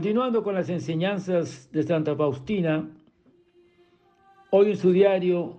[0.00, 2.88] Continuando con las enseñanzas de Santa Faustina,
[4.48, 5.58] hoy en su diario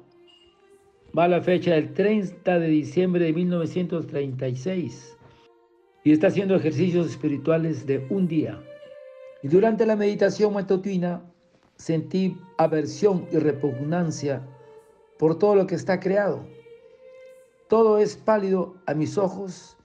[1.15, 5.15] va la fecha del 30 de diciembre de 1936
[6.03, 8.59] y está haciendo ejercicios espirituales de un día.
[9.43, 11.21] Y durante la meditación matutina
[11.75, 14.41] sentí aversión y repugnancia
[15.19, 16.47] por todo lo que está creado.
[17.69, 19.77] Todo es pálido a mis ojos,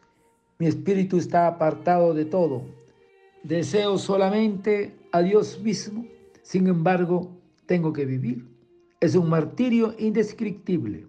[0.59, 2.86] mi espíritu está apartado de todo
[3.47, 6.05] Deseo solamente a Dios mismo,
[6.43, 7.31] sin embargo,
[7.67, 8.45] tengo que vivir.
[8.99, 11.07] Es un martirio indescriptible.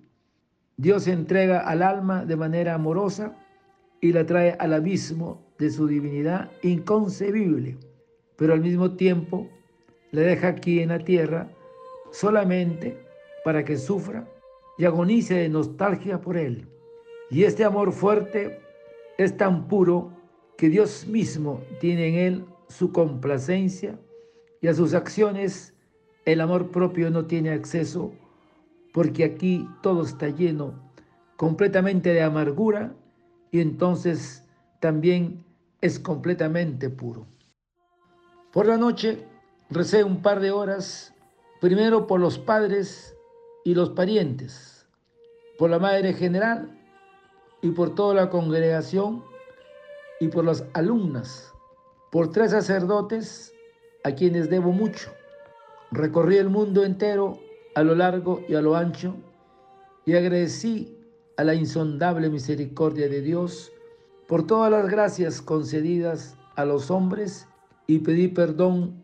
[0.75, 3.35] Dios entrega al alma de manera amorosa
[4.01, 7.79] y la trae al abismo de su divinidad inconcebible,
[8.35, 9.49] pero al mismo tiempo
[10.11, 11.49] la deja aquí en la tierra
[12.11, 13.03] solamente
[13.43, 14.27] para que sufra
[14.77, 16.67] y agonice de nostalgia por él.
[17.31, 18.59] Y este amor fuerte
[19.17, 20.11] es tan puro
[20.57, 23.97] que Dios mismo tiene en él su complacencia
[24.59, 25.73] y a sus acciones
[26.25, 28.11] el amor propio no tiene acceso
[28.91, 30.73] porque aquí todo está lleno
[31.37, 32.95] completamente de amargura
[33.51, 34.43] y entonces
[34.79, 35.45] también
[35.81, 37.27] es completamente puro.
[38.51, 39.23] Por la noche
[39.69, 41.13] recé un par de horas,
[41.61, 43.15] primero por los padres
[43.63, 44.87] y los parientes,
[45.59, 46.75] por la Madre General
[47.61, 49.23] y por toda la congregación
[50.19, 51.53] y por las alumnas,
[52.11, 53.53] por tres sacerdotes
[54.03, 55.11] a quienes debo mucho.
[55.91, 57.39] Recorrí el mundo entero
[57.75, 59.15] a lo largo y a lo ancho
[60.05, 60.97] y agradecí
[61.37, 63.71] a la insondable misericordia de Dios
[64.27, 67.47] por todas las gracias concedidas a los hombres
[67.85, 69.03] y pedí perdón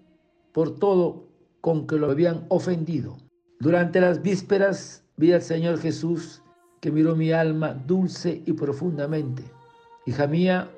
[0.52, 1.26] por todo
[1.62, 3.18] con que lo habían ofendido.
[3.60, 6.42] Durante las vísperas vi al Señor Jesús
[6.82, 9.44] que miró mi alma dulce y profundamente.
[10.06, 10.70] Hija mía,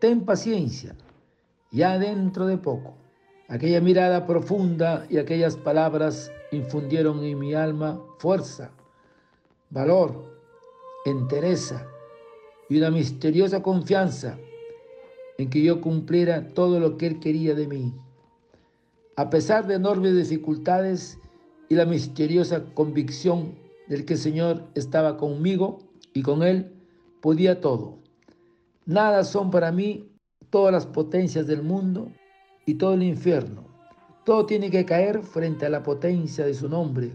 [0.00, 0.96] ten paciencia,
[1.70, 2.94] ya dentro de poco.
[3.48, 8.70] Aquella mirada profunda y aquellas palabras infundieron en mi alma fuerza,
[9.68, 10.24] valor,
[11.04, 11.86] entereza
[12.68, 14.38] y una misteriosa confianza
[15.36, 17.94] en que yo cumpliera todo lo que Él quería de mí.
[19.16, 21.18] A pesar de enormes dificultades
[21.68, 23.54] y la misteriosa convicción
[23.88, 25.80] del que el Señor estaba conmigo
[26.14, 26.72] y con Él,
[27.20, 27.99] podía todo.
[28.86, 30.10] Nada son para mí
[30.50, 32.10] todas las potencias del mundo
[32.66, 33.64] y todo el infierno.
[34.24, 37.12] Todo tiene que caer frente a la potencia de su nombre.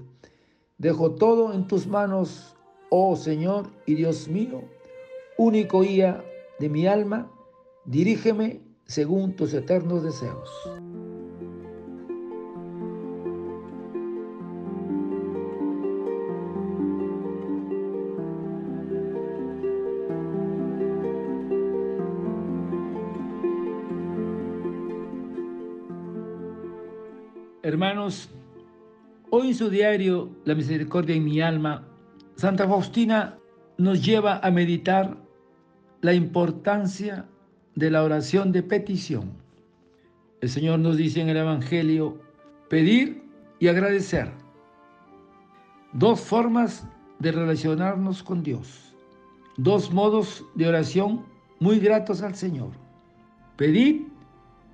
[0.78, 2.56] Dejo todo en tus manos,
[2.90, 4.64] oh Señor y Dios mío,
[5.38, 6.24] único guía
[6.60, 7.32] de mi alma,
[7.86, 10.50] dirígeme según tus eternos deseos.
[27.66, 28.30] Hermanos,
[29.32, 31.84] hoy en su diario La Misericordia en mi alma,
[32.36, 33.40] Santa Faustina
[33.80, 35.18] nos lleva a meditar
[36.02, 37.26] la importancia
[37.74, 39.32] de la oración de petición.
[40.42, 42.22] El Señor nos dice en el Evangelio,
[42.70, 43.24] pedir
[43.58, 44.30] y agradecer.
[45.92, 46.88] Dos formas
[47.18, 48.96] de relacionarnos con Dios.
[49.58, 51.26] Dos modos de oración
[51.60, 52.74] muy gratos al Señor.
[53.58, 54.04] Pedid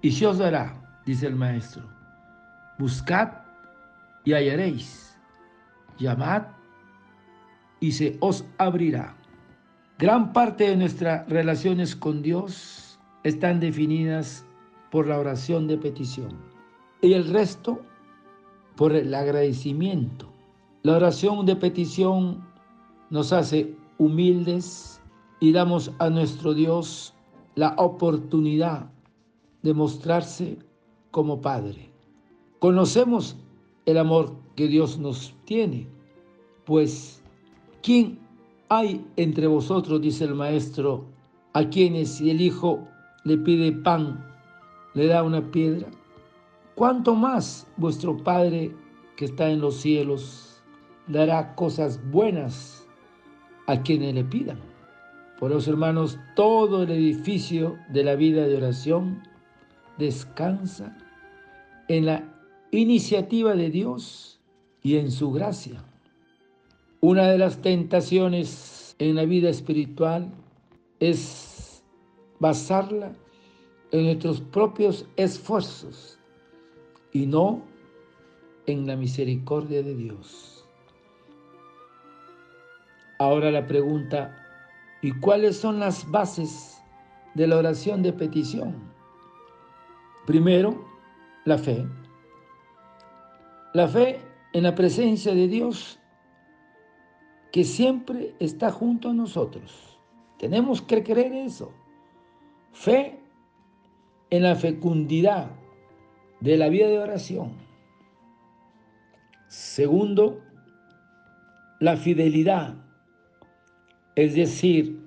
[0.02, 2.01] y se os dará, dice el Maestro.
[2.82, 3.30] Buscad
[4.26, 5.16] y hallaréis.
[6.00, 6.48] Llamad
[7.80, 9.16] y se os abrirá.
[10.00, 14.48] Gran parte de nuestras relaciones con Dios están definidas
[14.90, 16.36] por la oración de petición
[17.04, 17.86] y el resto
[18.76, 20.34] por el agradecimiento.
[20.82, 22.44] La oración de petición
[23.12, 25.00] nos hace humildes
[25.40, 27.14] y damos a nuestro Dios
[27.54, 28.90] la oportunidad
[29.62, 30.58] de mostrarse
[31.12, 31.91] como Padre.
[32.62, 33.38] Conocemos
[33.88, 35.88] el amor que Dios nos tiene,
[36.64, 37.24] pues
[37.82, 38.20] ¿quién
[38.70, 41.06] hay entre vosotros, dice el Maestro,
[41.54, 42.88] a quienes si el Hijo
[43.24, 44.24] le pide pan,
[44.94, 45.88] le da una piedra?
[46.76, 48.72] ¿Cuánto más vuestro Padre
[49.16, 50.62] que está en los cielos
[51.08, 52.88] dará cosas buenas
[53.66, 54.60] a quienes le pidan?
[55.40, 59.24] Por eso, hermanos, todo el edificio de la vida de oración
[59.98, 60.96] descansa
[61.88, 62.31] en la
[62.72, 64.40] iniciativa de Dios
[64.82, 65.84] y en su gracia.
[67.02, 70.32] Una de las tentaciones en la vida espiritual
[71.00, 71.84] es
[72.40, 73.14] basarla
[73.92, 76.20] en nuestros propios esfuerzos
[77.12, 77.62] y no
[78.68, 80.66] en la misericordia de Dios.
[83.20, 84.36] Ahora la pregunta,
[85.02, 86.82] ¿y cuáles son las bases
[87.36, 88.76] de la oración de petición?
[90.26, 90.86] Primero,
[91.46, 91.86] la fe.
[93.74, 94.20] La fe
[94.54, 96.00] en la presencia de Dios
[97.52, 100.00] que siempre está junto a nosotros.
[100.38, 101.72] Tenemos que creer eso.
[102.72, 103.20] Fe
[104.30, 105.52] en la fecundidad
[106.40, 107.52] de la vida de oración.
[109.48, 110.42] Segundo,
[111.80, 112.76] la fidelidad,
[114.16, 115.02] es decir,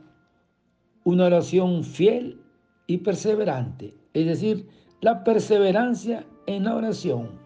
[1.04, 2.40] una oración fiel
[2.86, 4.68] y perseverante, es decir,
[5.00, 7.43] la perseverancia en la oración.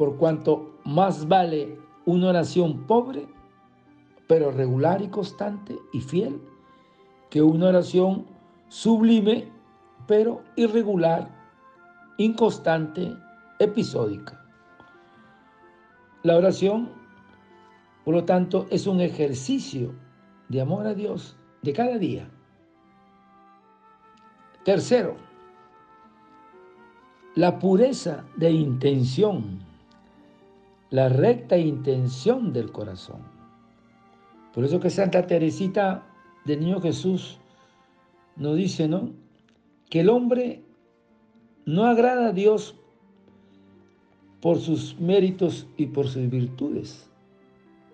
[0.00, 3.28] Por cuanto más vale una oración pobre,
[4.26, 6.40] pero regular y constante y fiel,
[7.28, 8.24] que una oración
[8.68, 9.52] sublime,
[10.06, 11.28] pero irregular,
[12.16, 13.14] inconstante,
[13.58, 14.42] episódica.
[16.22, 16.88] La oración,
[18.06, 19.94] por lo tanto, es un ejercicio
[20.48, 22.26] de amor a Dios de cada día.
[24.64, 25.18] Tercero,
[27.34, 29.68] la pureza de intención,
[30.90, 33.20] la recta intención del corazón.
[34.52, 36.04] Por eso que Santa Teresita
[36.44, 37.38] del Niño Jesús
[38.36, 39.10] nos dice, ¿no?
[39.88, 40.62] Que el hombre
[41.64, 42.74] no agrada a Dios
[44.40, 47.08] por sus méritos y por sus virtudes,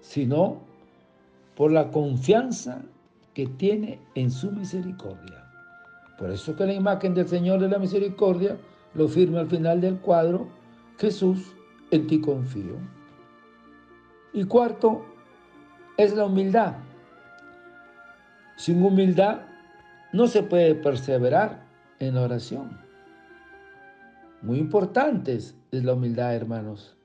[0.00, 0.58] sino
[1.56, 2.82] por la confianza
[3.34, 5.44] que tiene en su misericordia.
[6.18, 8.56] Por eso que la imagen del Señor de la Misericordia
[8.94, 10.48] lo firma al final del cuadro,
[10.98, 11.55] Jesús,
[11.90, 12.76] en ti confío.
[14.32, 15.04] Y cuarto,
[15.96, 16.74] es la humildad.
[18.56, 19.42] Sin humildad
[20.12, 21.64] no se puede perseverar
[21.98, 22.78] en la oración.
[24.42, 26.96] Muy importante es la humildad, hermanos.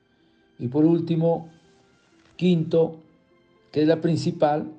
[0.59, 1.49] Y por último,
[2.35, 2.97] quinto,
[3.71, 4.71] que es la principal,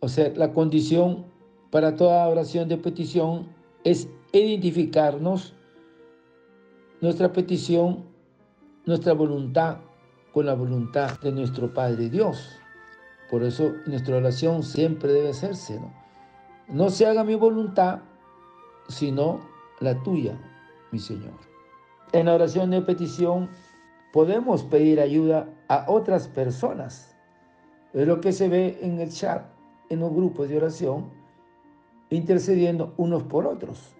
[0.00, 1.24] o sea, la condición
[1.70, 3.46] para toda oración de petición
[3.84, 5.54] es identificarnos
[7.00, 8.04] nuestra petición,
[8.90, 9.78] nuestra voluntad
[10.32, 12.58] con la voluntad de nuestro Padre Dios.
[13.30, 15.78] Por eso nuestra oración siempre debe hacerse.
[15.78, 15.92] ¿no?
[16.66, 18.00] no se haga mi voluntad,
[18.88, 19.40] sino
[19.78, 20.36] la tuya,
[20.90, 21.34] mi Señor.
[22.12, 23.48] En la oración de petición
[24.12, 27.16] podemos pedir ayuda a otras personas.
[27.92, 29.44] Es lo que se ve en el chat,
[29.88, 31.10] en los grupos de oración,
[32.10, 33.94] intercediendo unos por otros.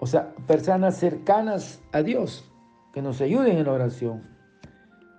[0.00, 2.51] O sea, personas cercanas a Dios
[2.92, 4.22] que nos ayuden en la oración.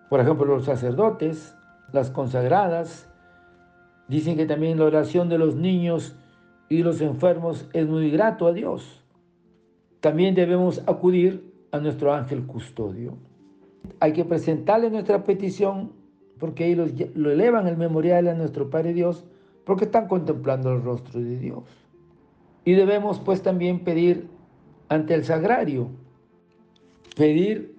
[0.10, 1.56] Por ejemplo, los sacerdotes,
[1.92, 3.10] las consagradas,
[4.08, 6.16] dicen que también la oración de los niños
[6.70, 9.04] y los enfermos es muy grato a Dios.
[10.00, 13.18] También debemos acudir a nuestro ángel custodio.
[14.00, 15.92] Hay que presentarle nuestra petición
[16.40, 19.26] porque ellos lo elevan el memorial a nuestro Padre Dios
[19.66, 21.64] porque están contemplando el rostro de Dios.
[22.66, 24.28] Y debemos pues también pedir
[24.90, 25.90] ante el sagrario.
[27.16, 27.76] Pedir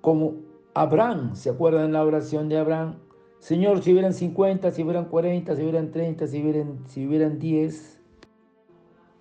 [0.00, 0.34] como
[0.74, 2.96] Abraham, ¿se acuerdan la oración de Abraham?
[3.38, 8.00] Señor, si hubieran 50, si hubieran 40, si hubieran 30, si hubieran, si hubieran 10.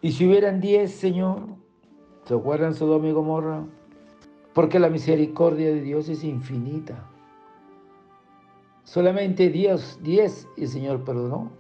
[0.02, 1.40] Y si hubieran 10, Señor,
[2.26, 3.66] ¿se acuerdan Sodoma y Gomorra?
[4.54, 7.10] Porque la misericordia de Dios es infinita.
[8.84, 11.52] Solamente Dios, 10 y el Señor perdonó.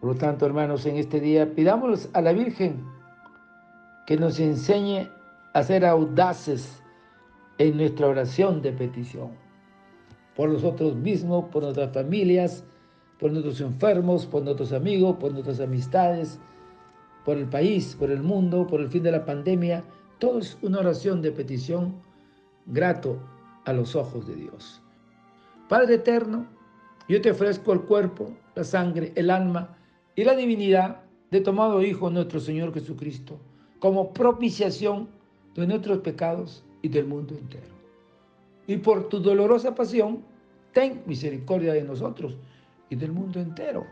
[0.00, 2.84] Por lo tanto, hermanos, en este día pidámosles a la Virgen
[4.06, 5.08] que nos enseñe
[5.54, 6.82] a ser audaces
[7.58, 9.30] en nuestra oración de petición,
[10.36, 12.64] por nosotros mismos, por nuestras familias,
[13.20, 16.40] por nuestros enfermos, por nuestros amigos, por nuestras amistades,
[17.24, 19.84] por el país, por el mundo, por el fin de la pandemia.
[20.18, 21.94] Todo es una oración de petición
[22.66, 23.18] grato
[23.64, 24.82] a los ojos de Dios.
[25.68, 26.46] Padre eterno,
[27.08, 29.76] yo te ofrezco el cuerpo, la sangre, el alma
[30.16, 33.38] y la divinidad de tomado Hijo nuestro Señor Jesucristo
[33.78, 35.08] como propiciación
[35.54, 37.72] de nuestros pecados y del mundo entero.
[38.66, 40.22] Y por tu dolorosa pasión,
[40.72, 42.36] ten misericordia de nosotros
[42.90, 43.86] y del mundo entero.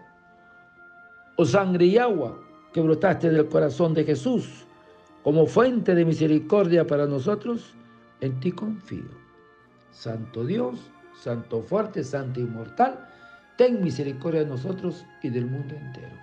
[1.36, 2.38] Oh sangre y agua
[2.72, 4.66] que brotaste del corazón de Jesús
[5.22, 7.74] como fuente de misericordia para nosotros,
[8.20, 9.22] en ti confío.
[9.92, 13.08] Santo Dios, Santo fuerte, Santo inmortal,
[13.56, 16.16] ten misericordia de nosotros y del mundo entero.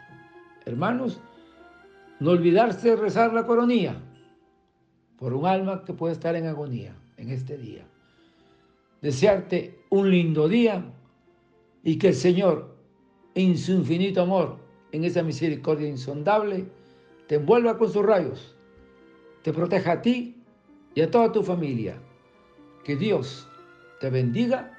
[0.66, 1.22] Hermanos,
[2.20, 3.96] no olvidarse de rezar la coronía
[5.20, 7.86] por un alma que puede estar en agonía en este día.
[9.02, 10.84] Desearte un lindo día
[11.84, 12.76] y que el Señor,
[13.36, 14.58] en su infinito amor,
[14.92, 16.66] en esa misericordia insondable,
[17.28, 18.56] te envuelva con sus rayos,
[19.44, 20.42] te proteja a ti
[20.96, 21.98] y a toda tu familia.
[22.84, 23.48] Que Dios
[24.00, 24.78] te bendiga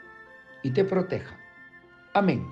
[0.62, 1.38] y te proteja.
[2.14, 2.44] Amén.